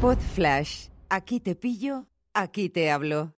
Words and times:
Pod 0.00 0.18
Flash. 0.18 0.88
Aquí 1.08 1.40
te 1.40 1.54
pillo, 1.54 2.06
aquí 2.34 2.68
te 2.68 2.90
hablo. 2.90 3.34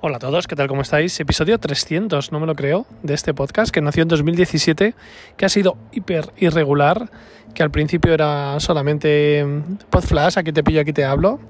Hola 0.00 0.16
a 0.16 0.20
todos, 0.20 0.46
¿qué 0.46 0.54
tal? 0.54 0.68
¿Cómo 0.68 0.82
estáis? 0.82 1.18
Episodio 1.18 1.58
300, 1.58 2.30
no 2.30 2.38
me 2.38 2.46
lo 2.46 2.54
creo, 2.54 2.84
de 3.02 3.14
este 3.14 3.32
podcast 3.32 3.72
que 3.72 3.80
nació 3.80 4.02
en 4.02 4.08
2017, 4.08 4.94
que 5.36 5.46
ha 5.46 5.48
sido 5.48 5.78
hiper 5.92 6.26
irregular, 6.36 7.08
que 7.54 7.62
al 7.62 7.70
principio 7.70 8.12
era 8.12 8.60
solamente 8.60 9.46
Podflash, 9.88 10.38
aquí 10.38 10.52
te 10.52 10.62
pillo, 10.62 10.82
aquí 10.82 10.92
te 10.92 11.04
hablo. 11.06 11.40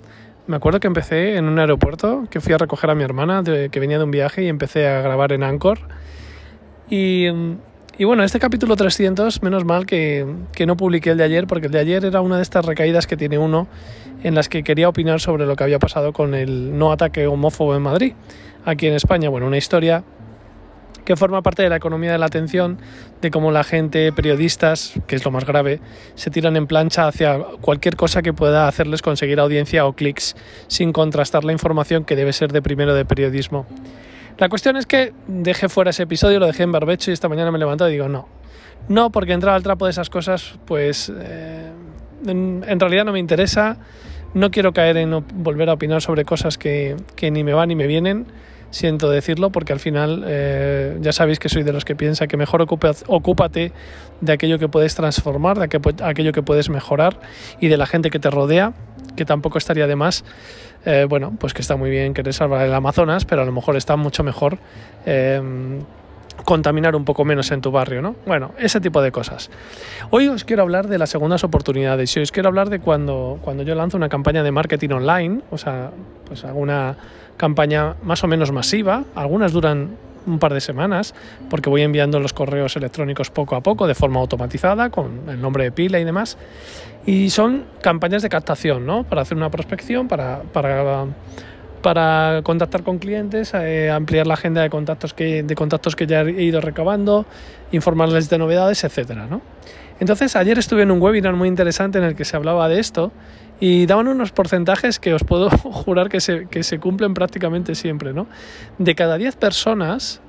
Me 0.46 0.54
acuerdo 0.56 0.78
que 0.78 0.86
empecé 0.86 1.36
en 1.36 1.46
un 1.46 1.58
aeropuerto, 1.58 2.26
que 2.30 2.40
fui 2.40 2.52
a 2.52 2.58
recoger 2.58 2.90
a 2.90 2.94
mi 2.94 3.02
hermana, 3.02 3.42
de- 3.42 3.70
que 3.70 3.80
venía 3.80 3.98
de 3.98 4.04
un 4.04 4.12
viaje, 4.12 4.44
y 4.44 4.48
empecé 4.48 4.86
a 4.86 5.00
grabar 5.02 5.32
en 5.32 5.42
Anchor. 5.42 5.80
Y, 6.88 7.26
y 7.98 8.04
bueno, 8.04 8.24
este 8.24 8.38
capítulo 8.38 8.76
300, 8.76 9.42
menos 9.42 9.64
mal 9.64 9.86
que, 9.86 10.26
que 10.52 10.66
no 10.66 10.76
publiqué 10.76 11.10
el 11.10 11.18
de 11.18 11.24
ayer, 11.24 11.46
porque 11.46 11.66
el 11.66 11.72
de 11.72 11.78
ayer 11.78 12.04
era 12.04 12.20
una 12.20 12.36
de 12.36 12.42
estas 12.42 12.64
recaídas 12.64 13.06
que 13.06 13.16
tiene 13.16 13.38
uno 13.38 13.68
en 14.22 14.34
las 14.34 14.48
que 14.48 14.64
quería 14.64 14.88
opinar 14.88 15.20
sobre 15.20 15.46
lo 15.46 15.54
que 15.54 15.64
había 15.64 15.78
pasado 15.78 16.12
con 16.12 16.34
el 16.34 16.76
no 16.78 16.92
ataque 16.92 17.26
homófobo 17.26 17.76
en 17.76 17.82
Madrid, 17.82 18.14
aquí 18.64 18.86
en 18.86 18.94
España. 18.94 19.28
Bueno, 19.28 19.46
una 19.46 19.58
historia 19.58 20.02
que 21.04 21.16
forma 21.16 21.42
parte 21.42 21.62
de 21.62 21.68
la 21.68 21.76
economía 21.76 22.12
de 22.12 22.18
la 22.18 22.26
atención, 22.26 22.78
de 23.20 23.30
cómo 23.30 23.52
la 23.52 23.62
gente, 23.62 24.10
periodistas, 24.12 24.94
que 25.06 25.16
es 25.16 25.24
lo 25.24 25.30
más 25.30 25.44
grave, 25.44 25.80
se 26.14 26.30
tiran 26.30 26.56
en 26.56 26.66
plancha 26.66 27.06
hacia 27.06 27.38
cualquier 27.60 27.96
cosa 27.96 28.22
que 28.22 28.32
pueda 28.32 28.66
hacerles 28.66 29.02
conseguir 29.02 29.38
audiencia 29.38 29.86
o 29.86 29.92
clics, 29.92 30.34
sin 30.66 30.92
contrastar 30.92 31.44
la 31.44 31.52
información 31.52 32.04
que 32.04 32.16
debe 32.16 32.32
ser 32.32 32.52
de 32.52 32.62
primero 32.62 32.94
de 32.94 33.04
periodismo. 33.04 33.66
La 34.38 34.48
cuestión 34.48 34.76
es 34.76 34.86
que 34.86 35.12
dejé 35.28 35.68
fuera 35.68 35.90
ese 35.90 36.02
episodio, 36.02 36.40
lo 36.40 36.46
dejé 36.46 36.64
en 36.64 36.72
barbecho 36.72 37.10
y 37.10 37.14
esta 37.14 37.28
mañana 37.28 37.50
me 37.52 37.58
levanto 37.58 37.88
y 37.88 37.92
digo 37.92 38.08
no. 38.08 38.28
No, 38.88 39.10
porque 39.10 39.32
entrar 39.32 39.54
al 39.54 39.62
trapo 39.62 39.86
de 39.86 39.92
esas 39.92 40.10
cosas, 40.10 40.58
pues 40.66 41.10
eh, 41.16 41.70
en, 42.26 42.64
en 42.66 42.80
realidad 42.80 43.04
no 43.04 43.12
me 43.12 43.20
interesa. 43.20 43.78
No 44.34 44.50
quiero 44.50 44.72
caer 44.72 44.96
en 44.96 45.24
volver 45.34 45.70
a 45.70 45.74
opinar 45.74 46.02
sobre 46.02 46.24
cosas 46.24 46.58
que, 46.58 46.96
que 47.14 47.30
ni 47.30 47.44
me 47.44 47.54
van 47.54 47.68
ni 47.68 47.76
me 47.76 47.86
vienen. 47.86 48.26
Siento 48.74 49.08
decirlo 49.08 49.50
porque 49.50 49.72
al 49.72 49.78
final 49.78 50.24
eh, 50.26 50.98
ya 51.00 51.12
sabéis 51.12 51.38
que 51.38 51.48
soy 51.48 51.62
de 51.62 51.72
los 51.72 51.84
que 51.84 51.94
piensa 51.94 52.26
que 52.26 52.36
mejor 52.36 52.60
ocúpate 52.60 53.70
de 54.20 54.32
aquello 54.32 54.58
que 54.58 54.66
puedes 54.68 54.96
transformar, 54.96 55.60
de 55.60 55.68
aqu- 55.68 56.02
aquello 56.04 56.32
que 56.32 56.42
puedes 56.42 56.68
mejorar 56.70 57.20
y 57.60 57.68
de 57.68 57.76
la 57.76 57.86
gente 57.86 58.10
que 58.10 58.18
te 58.18 58.30
rodea, 58.30 58.72
que 59.14 59.24
tampoco 59.24 59.58
estaría 59.58 59.86
de 59.86 59.94
más 59.94 60.24
eh, 60.86 61.06
bueno, 61.08 61.36
pues 61.38 61.54
que 61.54 61.62
está 61.62 61.76
muy 61.76 61.88
bien 61.88 62.14
querer 62.14 62.34
salvar 62.34 62.66
el 62.66 62.74
Amazonas, 62.74 63.24
pero 63.24 63.42
a 63.42 63.44
lo 63.44 63.52
mejor 63.52 63.76
está 63.76 63.94
mucho 63.94 64.24
mejor 64.24 64.58
eh, 65.06 65.40
contaminar 66.44 66.96
un 66.96 67.04
poco 67.04 67.24
menos 67.24 67.52
en 67.52 67.60
tu 67.60 67.70
barrio, 67.70 68.02
¿no? 68.02 68.16
Bueno, 68.26 68.54
ese 68.58 68.80
tipo 68.80 69.00
de 69.02 69.12
cosas. 69.12 69.50
Hoy 70.10 70.26
os 70.26 70.42
quiero 70.44 70.62
hablar 70.62 70.88
de 70.88 70.98
las 70.98 71.10
segundas 71.10 71.44
oportunidades 71.44 72.16
y 72.16 72.20
os 72.20 72.32
quiero 72.32 72.48
hablar 72.48 72.70
de 72.70 72.80
cuando, 72.80 73.38
cuando 73.40 73.62
yo 73.62 73.76
lanzo 73.76 73.96
una 73.96 74.08
campaña 74.08 74.42
de 74.42 74.50
marketing 74.50 74.90
online, 74.90 75.42
o 75.52 75.58
sea, 75.58 75.92
pues 76.26 76.44
hago 76.44 76.58
una 76.58 76.96
campaña 77.36 77.94
más 78.02 78.24
o 78.24 78.28
menos 78.28 78.52
masiva, 78.52 79.04
algunas 79.14 79.52
duran 79.52 79.96
un 80.26 80.38
par 80.38 80.54
de 80.54 80.60
semanas, 80.60 81.14
porque 81.50 81.68
voy 81.68 81.82
enviando 81.82 82.18
los 82.20 82.32
correos 82.32 82.76
electrónicos 82.76 83.30
poco 83.30 83.56
a 83.56 83.60
poco, 83.60 83.86
de 83.86 83.94
forma 83.94 84.20
automatizada, 84.20 84.90
con 84.90 85.28
el 85.28 85.40
nombre 85.40 85.64
de 85.64 85.72
pila 85.72 85.98
y 86.00 86.04
demás. 86.04 86.38
Y 87.06 87.30
son 87.30 87.64
campañas 87.82 88.22
de 88.22 88.28
captación, 88.28 88.86
¿no? 88.86 89.04
Para 89.04 89.22
hacer 89.22 89.36
una 89.36 89.50
prospección, 89.50 90.08
para, 90.08 90.42
para, 90.52 91.06
para 91.82 92.40
contactar 92.42 92.82
con 92.82 92.98
clientes, 92.98 93.52
eh, 93.54 93.90
ampliar 93.90 94.26
la 94.26 94.34
agenda 94.34 94.62
de 94.62 94.70
contactos, 94.70 95.12
que, 95.12 95.42
de 95.42 95.54
contactos 95.54 95.96
que 95.96 96.06
ya 96.06 96.22
he 96.22 96.42
ido 96.42 96.60
recabando, 96.60 97.26
informarles 97.72 98.30
de 98.30 98.38
novedades, 98.38 98.84
etcétera, 98.84 99.26
¿no? 99.26 99.42
Entonces, 100.00 100.34
ayer 100.34 100.58
estuve 100.58 100.82
en 100.82 100.90
un 100.90 101.00
webinar 101.00 101.34
muy 101.34 101.46
interesante 101.46 101.98
en 101.98 102.04
el 102.04 102.16
que 102.16 102.24
se 102.24 102.36
hablaba 102.36 102.68
de 102.68 102.80
esto 102.80 103.12
y 103.66 103.86
daban 103.86 104.08
unos 104.08 104.30
porcentajes 104.30 104.98
que 104.98 105.14
os 105.14 105.24
puedo 105.24 105.48
jurar 105.84 106.10
que 106.10 106.20
se, 106.20 106.46
que 106.48 106.62
se 106.62 106.78
cumplen 106.78 107.14
prácticamente 107.14 107.74
siempre, 107.74 108.12
¿no? 108.12 108.26
De 108.76 108.94
cada 108.94 109.16
10 109.16 109.36
personas, 109.36 110.20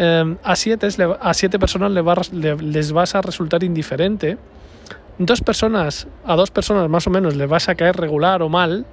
eh, 0.00 0.36
a 0.42 0.56
7 0.56 0.88
a 1.20 1.34
siete 1.34 1.58
personas 1.60 1.92
le 1.92 2.00
va 2.00 2.16
le- 2.32 2.56
les 2.56 2.90
vas 2.90 3.14
a 3.14 3.22
resultar 3.22 3.62
indiferente 3.62 4.38
dos 5.18 5.40
personas, 5.40 6.08
a 6.26 6.34
dos 6.34 6.50
personas 6.50 6.88
más 6.88 7.06
o 7.06 7.10
menos 7.10 7.36
les 7.36 7.48
vas 7.48 7.68
a 7.68 7.76
caer 7.76 7.96
regular 7.96 8.42
o 8.42 8.48
mal, 8.48 8.84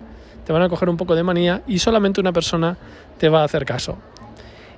te 0.45 0.53
van 0.53 0.61
a 0.61 0.69
coger 0.69 0.87
un 0.87 0.97
poco 0.97 1.15
de 1.15 1.23
manía 1.23 1.63
y 1.65 1.79
solamente 1.79 2.21
una 2.21 2.31
persona 2.33 2.77
te 3.17 3.29
va 3.29 3.41
a 3.41 3.45
hacer 3.45 3.65
caso. 3.65 3.97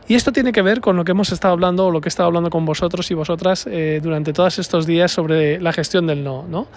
Y 0.08 0.16
esto 0.16 0.32
tiene 0.32 0.52
que 0.54 0.62
ver 0.62 0.80
con 0.80 0.96
lo 0.96 1.04
que 1.04 1.12
hemos 1.12 1.32
estado 1.34 1.54
hablando 1.54 1.88
o 1.88 1.92
lo 1.92 2.00
que 2.00 2.08
he 2.08 2.14
estado 2.16 2.28
hablando 2.28 2.50
con 2.50 2.66
vosotros 2.66 3.10
y 3.12 3.14
vosotras 3.14 3.68
eh, 3.68 4.00
durante 4.02 4.32
todos 4.32 4.60
estos 4.60 4.86
días 4.86 5.12
sobre 5.12 5.60
la 5.60 5.74
gestión 5.74 6.08
del 6.08 6.24
no, 6.24 6.46
¿no? 6.48 6.68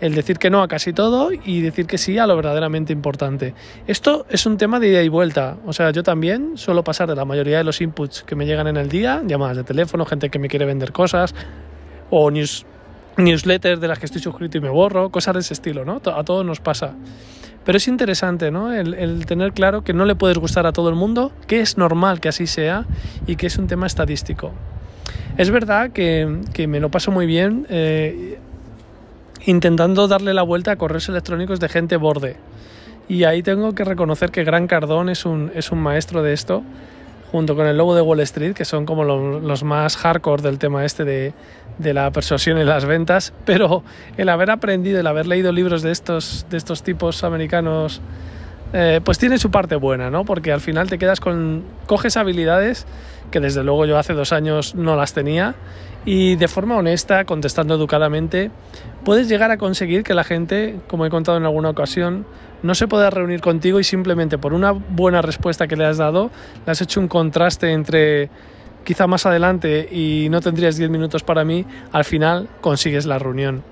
El 0.00 0.14
decir 0.14 0.38
que 0.38 0.50
no 0.50 0.62
a 0.62 0.68
casi 0.68 0.92
todo 0.92 1.30
y 1.32 1.62
decir 1.62 1.86
que 1.86 1.96
sí 1.96 2.18
a 2.18 2.26
lo 2.26 2.36
verdaderamente 2.36 2.92
importante. 2.92 3.54
Esto 3.86 4.26
es 4.28 4.44
un 4.44 4.58
tema 4.58 4.78
de 4.78 4.88
ida 4.88 5.02
y 5.02 5.08
vuelta. 5.08 5.56
O 5.64 5.72
sea, 5.72 5.90
yo 5.90 6.02
también 6.02 6.58
suelo 6.58 6.84
pasar 6.84 7.08
de 7.08 7.16
la 7.16 7.24
mayoría 7.24 7.58
de 7.58 7.64
los 7.64 7.80
inputs 7.80 8.22
que 8.22 8.34
me 8.36 8.44
llegan 8.44 8.66
en 8.66 8.76
el 8.76 8.88
día, 8.88 9.22
llamadas 9.26 9.56
de 9.56 9.64
teléfono, 9.64 10.04
gente 10.04 10.28
que 10.28 10.38
me 10.38 10.48
quiere 10.48 10.66
vender 10.66 10.92
cosas 10.92 11.34
o 12.10 12.30
news, 12.30 12.66
newsletters 13.16 13.80
de 13.80 13.88
las 13.88 13.98
que 13.98 14.06
estoy 14.06 14.20
suscrito 14.20 14.58
y 14.58 14.60
me 14.60 14.68
borro, 14.68 15.10
cosas 15.10 15.34
de 15.34 15.40
ese 15.40 15.54
estilo, 15.54 15.84
¿no? 15.84 16.02
A 16.04 16.24
todos 16.24 16.44
nos 16.44 16.60
pasa. 16.60 16.94
Pero 17.64 17.78
es 17.78 17.88
interesante, 17.88 18.50
¿no? 18.50 18.72
El, 18.72 18.94
el 18.94 19.26
tener 19.26 19.52
claro 19.52 19.82
que 19.82 19.92
no 19.92 20.04
le 20.04 20.14
puedes 20.14 20.38
gustar 20.38 20.66
a 20.66 20.72
todo 20.72 20.88
el 20.88 20.94
mundo, 20.94 21.32
que 21.46 21.60
es 21.60 21.78
normal 21.78 22.20
que 22.20 22.28
así 22.28 22.46
sea 22.46 22.84
y 23.26 23.36
que 23.36 23.48
es 23.48 23.58
un 23.58 23.66
tema 23.66 23.86
estadístico. 23.86 24.52
Es 25.36 25.50
verdad 25.50 25.90
que, 25.90 26.40
que 26.54 26.66
me 26.66 26.80
lo 26.80 26.90
paso 26.90 27.10
muy 27.10 27.26
bien 27.26 27.66
eh, 27.68 28.38
intentando 29.46 30.08
darle 30.08 30.34
la 30.34 30.42
vuelta 30.42 30.72
a 30.72 30.76
correos 30.76 31.08
electrónicos 31.08 31.58
de 31.60 31.68
gente 31.68 31.96
borde. 31.96 32.36
Y 33.08 33.24
ahí 33.24 33.42
tengo 33.42 33.74
que 33.74 33.84
reconocer 33.84 34.30
que 34.30 34.44
Gran 34.44 34.66
Cardón 34.66 35.08
es 35.08 35.24
un, 35.24 35.50
es 35.54 35.70
un 35.72 35.78
maestro 35.78 36.22
de 36.22 36.32
esto, 36.32 36.62
junto 37.30 37.54
con 37.56 37.66
el 37.66 37.76
Lobo 37.76 37.94
de 37.94 38.02
Wall 38.02 38.20
Street, 38.20 38.52
que 38.54 38.64
son 38.64 38.84
como 38.86 39.04
lo- 39.04 39.40
los 39.40 39.62
más 39.62 39.96
hardcore 39.96 40.42
del 40.42 40.58
tema 40.58 40.84
este 40.84 41.04
de, 41.04 41.32
de 41.78 41.94
la 41.94 42.10
persuasión 42.10 42.58
y 42.58 42.64
las 42.64 42.84
ventas. 42.84 43.32
Pero 43.44 43.84
el 44.16 44.28
haber 44.28 44.50
aprendido, 44.50 44.98
el 44.98 45.06
haber 45.06 45.26
leído 45.26 45.52
libros 45.52 45.82
de 45.82 45.92
estos, 45.92 46.46
de 46.50 46.56
estos 46.56 46.82
tipos 46.82 47.22
americanos, 47.22 48.00
eh, 48.72 49.00
pues 49.04 49.18
tiene 49.18 49.38
su 49.38 49.50
parte 49.50 49.76
buena, 49.76 50.10
¿no? 50.10 50.24
Porque 50.24 50.52
al 50.52 50.60
final 50.60 50.88
te 50.88 50.98
quedas 50.98 51.20
con. 51.20 51.64
coges 51.86 52.16
habilidades 52.16 52.86
que 53.30 53.40
desde 53.40 53.64
luego 53.64 53.86
yo 53.86 53.98
hace 53.98 54.12
dos 54.12 54.32
años 54.32 54.74
no 54.74 54.96
las 54.96 55.12
tenía 55.12 55.54
y 56.04 56.36
de 56.36 56.46
forma 56.46 56.76
honesta, 56.76 57.24
contestando 57.24 57.74
educadamente, 57.74 58.52
puedes 59.04 59.28
llegar 59.28 59.50
a 59.50 59.58
conseguir 59.58 60.04
que 60.04 60.14
la 60.14 60.22
gente, 60.22 60.78
como 60.86 61.04
he 61.04 61.10
contado 61.10 61.36
en 61.36 61.44
alguna 61.44 61.70
ocasión, 61.70 62.24
no 62.62 62.76
se 62.76 62.86
pueda 62.86 63.10
reunir 63.10 63.40
contigo 63.40 63.80
y 63.80 63.84
simplemente 63.84 64.38
por 64.38 64.54
una 64.54 64.70
buena 64.70 65.20
respuesta 65.20 65.66
que 65.66 65.76
le 65.76 65.84
has 65.84 65.98
dado, 65.98 66.30
le 66.64 66.72
has 66.72 66.80
hecho 66.80 67.00
un 67.00 67.08
contraste 67.08 67.72
entre 67.72 68.30
quizá 68.84 69.08
más 69.08 69.26
adelante 69.26 69.88
y 69.90 70.28
no 70.30 70.40
tendrías 70.40 70.76
10 70.76 70.90
minutos 70.90 71.24
para 71.24 71.44
mí, 71.44 71.66
al 71.90 72.04
final 72.04 72.48
consigues 72.60 73.04
la 73.04 73.18
reunión. 73.18 73.64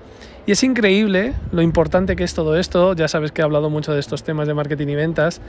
Y 0.47 0.51
es 0.51 0.63
increíble 0.63 1.33
lo 1.51 1.63
importante 1.63 2.15
que 2.15 2.23
es 2.23 2.35
todo 2.35 2.55
esto, 2.55 2.93
ya 2.93 3.07
sabes 3.07 3.31
que 3.31 3.41
he 3.41 3.43
hablado 3.43 3.71
mucho 3.71 3.93
de 3.93 3.99
estos 3.99 4.23
temas 4.23 4.47
de 4.47 4.53
marketing 4.53 4.87
y 4.89 4.95
ventas, 4.95 5.41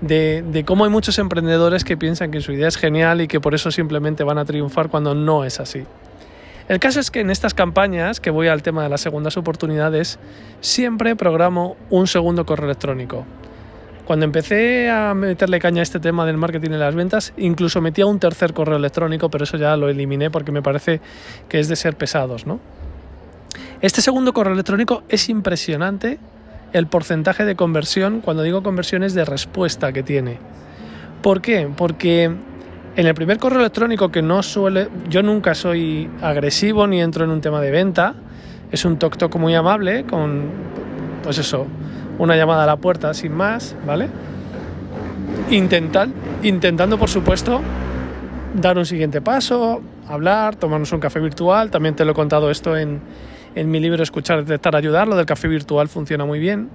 de, 0.00 0.64
cómo 0.66 0.84
hay 0.84 0.90
muchos 0.90 1.20
emprendedores 1.20 1.84
que 1.84 1.96
piensan 1.96 2.32
que 2.32 2.40
su 2.40 2.52
idea 2.52 2.66
es 2.66 2.76
genial 2.76 3.20
y 3.20 3.28
que 3.28 3.40
por 3.40 3.54
eso 3.54 3.70
simplemente 3.70 4.24
van 4.24 4.38
a 4.38 4.44
triunfar 4.44 4.88
cuando 4.88 5.14
no 5.14 5.44
es 5.44 5.60
así. 5.60 5.84
El 6.68 6.80
caso 6.80 6.98
es 6.98 7.12
que 7.12 7.20
en 7.20 7.30
estas 7.30 7.54
campañas, 7.54 8.18
que 8.18 8.30
voy 8.30 8.48
al 8.48 8.62
tema 8.62 8.82
de 8.82 8.88
las 8.88 9.00
segundas 9.00 9.36
oportunidades, 9.36 10.18
siempre 10.60 11.14
programo 11.14 11.76
un 11.88 12.08
segundo 12.08 12.44
correo 12.44 12.66
electrónico. 12.66 13.24
Cuando 14.04 14.24
empecé 14.24 14.90
a 14.90 15.14
meterle 15.14 15.60
caña 15.60 15.80
a 15.80 15.82
este 15.84 16.00
tema 16.00 16.26
del 16.26 16.36
marketing 16.36 16.70
y 16.70 16.76
las 16.76 16.96
ventas, 16.96 17.32
incluso 17.36 17.80
metía 17.80 18.06
un 18.06 18.18
tercer 18.18 18.52
correo 18.52 18.76
electrónico, 18.76 19.30
pero 19.30 19.44
eso 19.44 19.56
ya 19.56 19.76
lo 19.76 19.88
eliminé 19.88 20.30
porque 20.30 20.50
me 20.50 20.62
parece 20.62 21.00
que 21.48 21.60
es 21.60 21.68
de 21.68 21.76
ser 21.76 21.96
pesados, 21.96 22.46
¿no? 22.46 22.58
Este 23.80 24.02
segundo 24.02 24.32
correo 24.32 24.52
electrónico 24.52 25.02
es 25.08 25.28
impresionante 25.28 26.18
el 26.72 26.86
porcentaje 26.86 27.44
de 27.44 27.56
conversión, 27.56 28.20
cuando 28.20 28.42
digo 28.42 28.62
conversión 28.62 29.02
es 29.02 29.14
de 29.14 29.24
respuesta 29.24 29.92
que 29.92 30.02
tiene. 30.02 30.38
¿Por 31.22 31.40
qué? 31.40 31.68
Porque 31.76 32.24
en 32.24 33.06
el 33.06 33.14
primer 33.14 33.38
correo 33.38 33.60
electrónico 33.60 34.10
que 34.10 34.22
no 34.22 34.42
suele, 34.42 34.88
yo 35.08 35.22
nunca 35.22 35.54
soy 35.54 36.10
agresivo 36.22 36.86
ni 36.86 37.00
entro 37.00 37.24
en 37.24 37.30
un 37.30 37.40
tema 37.40 37.60
de 37.60 37.70
venta, 37.70 38.14
es 38.70 38.84
un 38.84 38.98
toc 38.98 39.16
toc 39.16 39.36
muy 39.36 39.54
amable 39.54 40.04
con, 40.04 40.50
pues 41.22 41.38
eso, 41.38 41.66
una 42.18 42.36
llamada 42.36 42.64
a 42.64 42.66
la 42.66 42.76
puerta 42.76 43.14
sin 43.14 43.32
más, 43.32 43.74
¿vale? 43.86 44.08
Intentan, 45.50 46.12
intentando 46.42 46.98
por 46.98 47.08
supuesto 47.08 47.60
dar 48.54 48.78
un 48.78 48.86
siguiente 48.86 49.20
paso, 49.20 49.80
hablar, 50.06 50.56
tomarnos 50.56 50.92
un 50.92 51.00
café 51.00 51.20
virtual, 51.20 51.70
también 51.70 51.94
te 51.96 52.04
lo 52.04 52.12
he 52.12 52.14
contado 52.14 52.50
esto 52.50 52.76
en, 52.76 53.00
en 53.54 53.70
mi 53.70 53.80
libro 53.80 54.02
Escuchar, 54.02 54.44
Detectar, 54.44 54.76
Ayudar, 54.76 55.08
lo 55.08 55.16
del 55.16 55.26
café 55.26 55.48
virtual 55.48 55.88
funciona 55.88 56.24
muy 56.24 56.38
bien. 56.38 56.68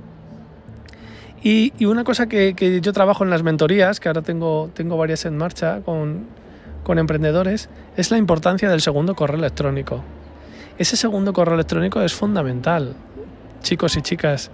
Y, 1.44 1.74
y 1.78 1.86
una 1.86 2.04
cosa 2.04 2.28
que, 2.28 2.56
que, 2.56 2.82
yo 2.82 2.92
trabajo 2.92 3.24
en 3.24 3.30
las 3.30 3.44
mentorías, 3.44 4.00
que 4.00 4.10
ahora 4.10 4.22
tengo, 4.22 4.72
tengo 4.74 4.98
varias 4.98 5.26
en 5.26 5.38
marcha 5.38 5.82
con, 5.82 6.26
con 6.84 6.98
emprendedores, 7.00 7.70
es 7.98 8.12
la 8.12 8.18
importancia 8.18 8.70
del 8.70 8.82
segundo 8.82 9.16
correo 9.16 9.38
electrónico. 9.38 10.04
ese 10.78 10.98
segundo 10.98 11.34
correo 11.34 11.56
electrónico 11.56 12.02
es 12.02 12.14
fundamental, 12.14 12.96
chicos 13.62 13.96
y 13.98 14.02
chicas, 14.02 14.50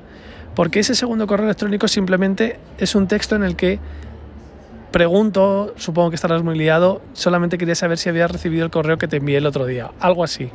porque 0.55 0.79
ese 0.79 0.95
segundo 0.95 1.27
correo 1.27 1.45
electrónico 1.45 1.87
simplemente 1.87 2.59
es 2.77 2.95
un 2.95 3.07
texto 3.07 3.35
en 3.35 3.43
el 3.43 3.55
que 3.55 3.79
pregunto, 4.91 5.73
supongo 5.77 6.09
que 6.09 6.15
estarás 6.15 6.43
muy 6.43 6.57
liado, 6.57 7.01
solamente 7.13 7.57
quería 7.57 7.75
saber 7.75 7.97
si 7.97 8.09
habías 8.09 8.29
recibido 8.29 8.65
el 8.65 8.71
correo 8.71 8.97
que 8.97 9.07
te 9.07 9.17
envié 9.17 9.37
el 9.37 9.45
otro 9.45 9.65
día, 9.65 9.91
algo 9.99 10.23
así, 10.23 10.49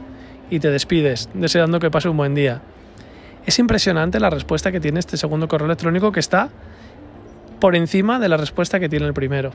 y 0.50 0.60
te 0.60 0.70
despides, 0.70 1.28
deseando 1.34 1.80
que 1.80 1.90
pase 1.90 2.08
un 2.08 2.16
buen 2.16 2.34
día. 2.34 2.62
Es 3.46 3.58
impresionante 3.58 4.18
la 4.20 4.30
respuesta 4.30 4.72
que 4.72 4.80
tiene 4.80 4.98
este 4.98 5.16
segundo 5.16 5.48
correo 5.48 5.66
electrónico 5.66 6.12
que 6.12 6.20
está 6.20 6.50
por 7.60 7.76
encima 7.76 8.18
de 8.18 8.28
la 8.28 8.36
respuesta 8.36 8.80
que 8.80 8.88
tiene 8.88 9.06
el 9.06 9.14
primero. 9.14 9.52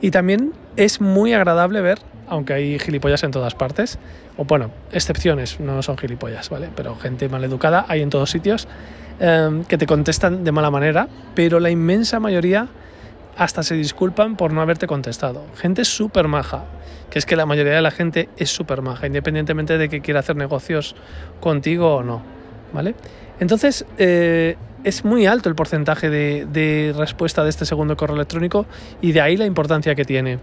Y 0.00 0.10
también 0.10 0.52
es 0.76 1.00
muy 1.00 1.32
agradable 1.32 1.80
ver, 1.80 1.98
aunque 2.28 2.52
hay 2.54 2.78
gilipollas 2.78 3.22
en 3.24 3.30
todas 3.30 3.54
partes, 3.54 3.98
o 4.36 4.44
bueno, 4.44 4.70
excepciones, 4.92 5.60
no 5.60 5.82
son 5.82 5.98
gilipollas, 5.98 6.48
¿vale? 6.50 6.68
Pero 6.74 6.96
gente 6.96 7.28
maleducada 7.28 7.84
hay 7.88 8.02
en 8.02 8.10
todos 8.10 8.30
sitios 8.30 8.68
em, 9.20 9.64
que 9.64 9.76
te 9.78 9.86
contestan 9.86 10.44
de 10.44 10.52
mala 10.52 10.70
manera, 10.70 11.08
pero 11.34 11.60
la 11.60 11.70
inmensa 11.70 12.20
mayoría 12.20 12.68
hasta 13.38 13.62
se 13.62 13.76
disculpan 13.76 14.36
por 14.36 14.52
no 14.52 14.60
haberte 14.60 14.86
contestado. 14.88 15.46
Gente 15.56 15.84
súper 15.84 16.26
maja, 16.26 16.64
que 17.08 17.20
es 17.20 17.24
que 17.24 17.36
la 17.36 17.46
mayoría 17.46 17.72
de 17.72 17.80
la 17.80 17.92
gente 17.92 18.28
es 18.36 18.50
súper 18.50 18.82
maja, 18.82 19.06
independientemente 19.06 19.78
de 19.78 19.88
que 19.88 20.00
quiera 20.00 20.20
hacer 20.20 20.36
negocios 20.36 20.96
contigo 21.40 21.96
o 21.96 22.02
no, 22.02 22.20
¿vale? 22.72 22.96
Entonces, 23.38 23.86
eh, 23.96 24.56
es 24.82 25.04
muy 25.04 25.26
alto 25.26 25.48
el 25.48 25.54
porcentaje 25.54 26.10
de, 26.10 26.92
respuesta 26.98 27.44
de 27.44 27.50
este 27.50 27.64
segundo 27.64 27.96
correo 27.96 28.16
electrónico 28.16 28.66
y 29.00 29.12
de 29.12 29.20
ahí 29.20 29.36
la 29.36 29.46
importancia 29.46 29.94
que 29.94 30.04
tiene. 30.04 30.40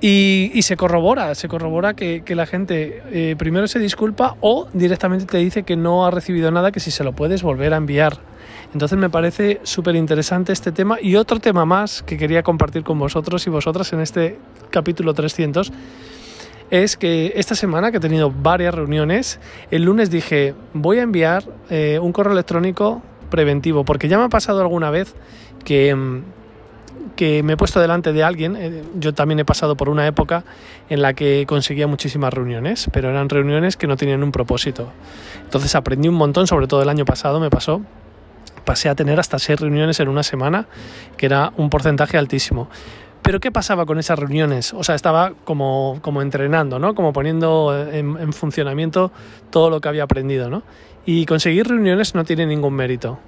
Y, 0.00 0.60
se 0.62 0.76
corrobora, 0.76 1.34
se 1.34 1.48
corrobora 1.48 1.94
que, 1.94 2.22
la 2.28 2.46
gente 2.46 3.02
eh, 3.10 3.36
primero 3.36 3.66
se 3.66 3.80
disculpa 3.80 4.36
o 4.40 4.68
directamente 4.72 5.26
te 5.26 5.38
dice 5.38 5.64
que 5.64 5.76
no 5.76 6.06
ha 6.06 6.12
recibido 6.12 6.50
nada, 6.52 6.70
que 6.70 6.80
si 6.80 6.92
se 6.92 7.02
lo 7.02 7.12
puedes 7.12 7.42
volver 7.42 7.74
a 7.74 7.76
enviar. 7.76 8.18
Entonces 8.72 8.98
me 8.98 9.10
parece 9.10 9.60
súper 9.64 9.96
interesante 9.96 10.52
este 10.52 10.72
tema 10.72 10.98
y 11.00 11.16
otro 11.16 11.40
tema 11.40 11.64
más 11.64 12.02
que 12.02 12.16
quería 12.16 12.42
compartir 12.42 12.84
con 12.84 12.98
vosotros 12.98 13.46
y 13.46 13.50
vosotras 13.50 13.92
en 13.92 14.00
este 14.00 14.38
capítulo 14.70 15.12
300 15.12 15.70
es 16.70 16.96
que 16.96 17.34
esta 17.36 17.54
semana 17.54 17.90
que 17.90 17.98
he 17.98 18.00
tenido 18.00 18.30
varias 18.30 18.74
reuniones, 18.74 19.40
el 19.70 19.84
lunes 19.84 20.10
dije 20.10 20.54
voy 20.72 21.00
a 21.00 21.02
enviar 21.02 21.44
eh, 21.68 21.98
un 22.00 22.12
correo 22.12 22.32
electrónico 22.32 23.02
preventivo, 23.28 23.84
porque 23.84 24.08
ya 24.08 24.16
me 24.16 24.24
ha 24.24 24.28
pasado 24.30 24.62
alguna 24.62 24.90
vez 24.90 25.14
que, 25.66 25.94
mm, 25.94 26.22
que 27.14 27.42
me 27.42 27.52
he 27.52 27.56
puesto 27.58 27.78
delante 27.78 28.14
de 28.14 28.22
alguien, 28.22 28.56
eh, 28.56 28.82
yo 28.94 29.12
también 29.12 29.38
he 29.38 29.44
pasado 29.44 29.76
por 29.76 29.90
una 29.90 30.06
época 30.06 30.44
en 30.88 31.02
la 31.02 31.12
que 31.12 31.44
conseguía 31.46 31.86
muchísimas 31.86 32.32
reuniones, 32.32 32.88
pero 32.90 33.10
eran 33.10 33.28
reuniones 33.28 33.76
que 33.76 33.86
no 33.86 33.98
tenían 33.98 34.22
un 34.22 34.32
propósito. 34.32 34.88
Entonces 35.44 35.74
aprendí 35.74 36.08
un 36.08 36.14
montón, 36.14 36.46
sobre 36.46 36.68
todo 36.68 36.80
el 36.82 36.88
año 36.88 37.04
pasado 37.04 37.38
me 37.38 37.50
pasó, 37.50 37.82
pasé 38.64 38.88
a 38.88 38.94
tener 38.94 39.18
hasta 39.20 39.38
seis 39.38 39.60
reuniones 39.60 40.00
en 40.00 40.08
una 40.08 40.22
semana, 40.22 40.66
que 41.16 41.26
era 41.26 41.52
un 41.56 41.70
porcentaje 41.70 42.18
altísimo. 42.18 42.68
Pero 43.22 43.38
¿qué 43.38 43.52
pasaba 43.52 43.86
con 43.86 43.98
esas 43.98 44.18
reuniones? 44.18 44.74
O 44.74 44.82
sea, 44.82 44.96
estaba 44.96 45.32
como, 45.44 45.98
como 46.02 46.22
entrenando, 46.22 46.78
¿no? 46.78 46.94
Como 46.94 47.12
poniendo 47.12 47.88
en, 47.92 48.16
en, 48.18 48.32
funcionamiento 48.32 49.12
todo 49.50 49.70
lo 49.70 49.80
que 49.80 49.88
había 49.88 50.02
aprendido, 50.02 50.50
¿no? 50.50 50.64
Y 51.06 51.24
conseguir 51.26 51.68
reuniones 51.68 52.14
no 52.16 52.24
tiene 52.24 52.46
ningún 52.46 52.74
mérito. 52.74 53.20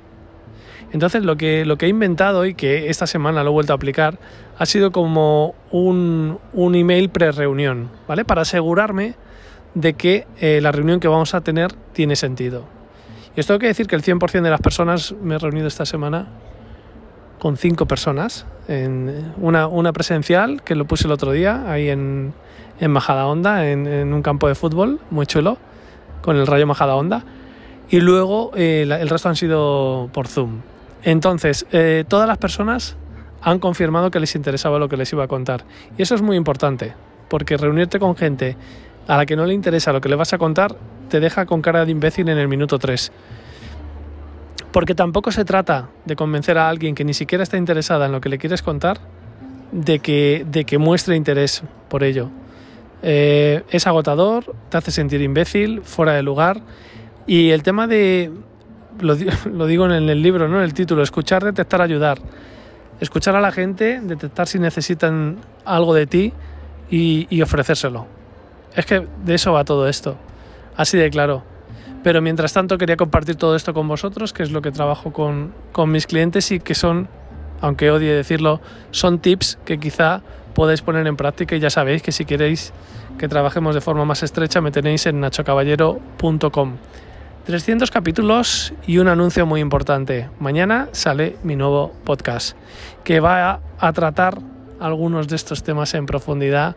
Entonces 0.92 1.24
lo 1.24 1.36
que, 1.36 1.64
lo 1.64 1.76
que 1.76 1.86
he 1.86 1.88
inventado 1.88 2.46
y 2.46 2.54
que 2.54 2.88
esta 2.88 3.08
semana 3.08 3.42
lo 3.42 3.50
he 3.50 3.52
vuelto 3.52 3.72
a 3.72 3.76
aplicar 3.76 4.18
ha 4.58 4.64
sido 4.64 4.92
como 4.92 5.56
un, 5.72 6.38
un 6.52 6.74
email 6.76 7.08
pre-reunión, 7.08 7.90
¿vale? 8.06 8.24
Para 8.24 8.42
asegurarme 8.42 9.14
de 9.74 9.94
que 9.94 10.26
eh, 10.40 10.60
la 10.60 10.70
reunión 10.70 11.00
que 11.00 11.08
vamos 11.08 11.34
a 11.34 11.40
tener 11.40 11.72
tiene 11.92 12.14
sentido. 12.14 12.73
Y 13.36 13.40
esto 13.40 13.58
que 13.58 13.66
decir 13.66 13.86
que 13.86 13.96
el 13.96 14.02
100% 14.02 14.42
de 14.42 14.50
las 14.50 14.60
personas, 14.60 15.14
me 15.20 15.34
he 15.34 15.38
reunido 15.38 15.66
esta 15.66 15.84
semana 15.86 16.28
con 17.38 17.56
cinco 17.56 17.86
personas, 17.86 18.46
en 18.68 19.32
una, 19.36 19.92
presencial 19.92 20.62
que 20.62 20.74
lo 20.74 20.86
puse 20.86 21.06
el 21.06 21.12
otro 21.12 21.32
día, 21.32 21.70
ahí 21.70 21.90
en, 21.90 22.32
en 22.80 22.90
Majada 22.90 23.26
Honda, 23.26 23.68
en, 23.68 24.14
un 24.14 24.22
campo 24.22 24.48
de 24.48 24.54
fútbol, 24.54 25.00
muy 25.10 25.26
chulo, 25.26 25.58
con 26.22 26.36
el 26.36 26.46
rayo 26.46 26.66
Majada 26.66 26.94
Honda 26.94 27.24
y 27.90 28.00
luego 28.00 28.50
eh, 28.56 28.86
el 28.88 29.08
resto 29.08 29.28
han 29.28 29.36
sido 29.36 30.08
por 30.12 30.26
Zoom. 30.26 30.62
Entonces, 31.02 31.66
eh, 31.70 32.04
todas 32.08 32.26
las 32.26 32.38
personas 32.38 32.96
han 33.42 33.58
confirmado 33.58 34.10
que 34.10 34.20
les 34.20 34.34
interesaba 34.34 34.78
lo 34.78 34.88
que 34.88 34.96
les 34.96 35.12
iba 35.12 35.24
a 35.24 35.28
contar. 35.28 35.64
Y 35.98 36.02
eso 36.02 36.14
es 36.14 36.22
muy 36.22 36.36
importante, 36.36 36.94
porque 37.28 37.56
reunirte 37.58 37.98
con 37.98 38.16
gente 38.16 38.56
a 39.06 39.16
la 39.16 39.26
que 39.26 39.36
no 39.36 39.46
le 39.46 39.54
interesa 39.54 39.92
lo 39.92 40.00
que 40.00 40.08
le 40.08 40.16
vas 40.16 40.32
a 40.32 40.38
contar 40.38 40.76
te 41.08 41.20
deja 41.20 41.46
con 41.46 41.62
cara 41.62 41.84
de 41.84 41.90
imbécil 41.90 42.28
en 42.28 42.38
el 42.38 42.48
minuto 42.48 42.78
3. 42.78 43.12
Porque 44.72 44.94
tampoco 44.94 45.30
se 45.30 45.44
trata 45.44 45.90
de 46.04 46.16
convencer 46.16 46.58
a 46.58 46.68
alguien 46.68 46.94
que 46.94 47.04
ni 47.04 47.14
siquiera 47.14 47.42
está 47.42 47.56
interesada 47.56 48.06
en 48.06 48.12
lo 48.12 48.20
que 48.20 48.28
le 48.28 48.38
quieres 48.38 48.62
contar 48.62 48.98
de 49.70 49.98
que, 49.98 50.44
de 50.48 50.64
que 50.64 50.78
muestre 50.78 51.16
interés 51.16 51.62
por 51.88 52.02
ello. 52.02 52.30
Eh, 53.02 53.62
es 53.70 53.86
agotador, 53.86 54.54
te 54.70 54.78
hace 54.78 54.90
sentir 54.90 55.20
imbécil, 55.20 55.82
fuera 55.82 56.14
de 56.14 56.22
lugar 56.22 56.60
y 57.26 57.50
el 57.50 57.62
tema 57.62 57.86
de, 57.86 58.30
lo, 59.00 59.16
digo 59.66 59.86
en 59.86 60.08
el 60.08 60.22
libro, 60.22 60.48
¿no? 60.48 60.62
el 60.62 60.74
título, 60.74 61.02
escuchar, 61.02 61.44
detectar, 61.44 61.80
ayudar. 61.80 62.18
Escuchar 63.00 63.34
a 63.34 63.40
la 63.40 63.50
gente, 63.50 64.00
detectar 64.02 64.46
si 64.46 64.58
necesitan 64.58 65.38
algo 65.64 65.94
de 65.94 66.06
ti 66.06 66.32
y, 66.90 67.42
ofrecérselo. 67.42 68.06
Es 68.74 68.86
que 68.86 69.06
de 69.24 69.34
eso 69.34 69.52
va 69.52 69.64
todo 69.64 69.88
esto, 69.88 70.16
así 70.76 70.98
de 70.98 71.10
claro. 71.10 71.42
Pero 72.02 72.20
mientras 72.20 72.52
tanto 72.52 72.76
quería 72.76 72.96
compartir 72.96 73.36
todo 73.36 73.56
esto 73.56 73.72
con 73.72 73.88
vosotros, 73.88 74.32
que 74.32 74.42
es 74.42 74.50
lo 74.50 74.60
que 74.60 74.70
trabajo 74.70 75.12
con, 75.12 75.54
con 75.72 75.90
mis 75.90 76.06
clientes 76.06 76.50
y 76.50 76.60
que 76.60 76.74
son, 76.74 77.08
aunque 77.60 77.90
odie 77.90 78.12
decirlo, 78.12 78.60
son 78.90 79.20
tips 79.20 79.58
que 79.64 79.78
quizá 79.78 80.22
podéis 80.54 80.82
poner 80.82 81.06
en 81.06 81.16
práctica 81.16 81.56
y 81.56 81.60
ya 81.60 81.70
sabéis 81.70 82.02
que 82.02 82.12
si 82.12 82.24
queréis 82.24 82.72
que 83.18 83.28
trabajemos 83.28 83.74
de 83.74 83.80
forma 83.80 84.04
más 84.04 84.22
estrecha 84.22 84.60
me 84.60 84.70
tenéis 84.70 85.06
en 85.06 85.20
nachocaballero.com. 85.20 86.76
300 87.44 87.90
capítulos 87.90 88.72
y 88.86 88.98
un 88.98 89.08
anuncio 89.08 89.44
muy 89.44 89.60
importante. 89.60 90.30
Mañana 90.40 90.88
sale 90.92 91.36
mi 91.42 91.56
nuevo 91.56 91.92
podcast 92.04 92.56
que 93.04 93.20
va 93.20 93.60
a, 93.78 93.92
tratar 93.92 94.38
algunos 94.80 95.28
de 95.28 95.36
estos 95.36 95.62
temas 95.62 95.94
en 95.94 96.06
profundidad 96.06 96.76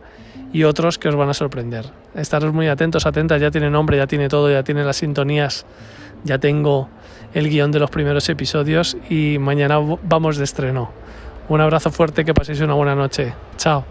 y 0.52 0.64
otros 0.64 0.98
que 0.98 1.08
os 1.08 1.16
van 1.16 1.28
a 1.28 1.34
sorprender. 1.34 1.86
Estaros 2.14 2.52
muy 2.52 2.68
atentos, 2.68 3.06
atentas, 3.06 3.40
ya 3.40 3.50
tiene 3.50 3.70
nombre, 3.70 3.96
ya 3.96 4.06
tiene 4.06 4.28
todo, 4.28 4.50
ya 4.50 4.62
tiene 4.62 4.84
las 4.84 4.96
sintonías, 4.96 5.66
ya 6.24 6.38
tengo 6.38 6.88
el 7.34 7.48
guion 7.48 7.70
de 7.72 7.78
los 7.78 7.90
primeros 7.90 8.28
episodios 8.28 8.96
y 9.10 9.38
mañana 9.38 9.78
vamos 10.02 10.36
de 10.36 10.44
estreno. 10.44 10.90
Un 11.48 11.60
abrazo 11.60 11.90
fuerte, 11.90 12.24
que 12.24 12.34
paséis 12.34 12.60
una 12.60 12.74
buena 12.74 12.94
noche. 12.94 13.34
Chao. 13.56 13.84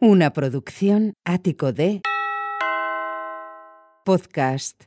Una 0.00 0.32
producción 0.32 1.14
ático 1.24 1.72
de 1.72 2.02
podcast 4.04 4.86